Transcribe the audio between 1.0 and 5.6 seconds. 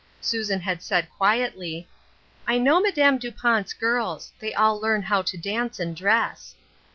quietly, —"I know Madame Dupont's girls; they all learn how to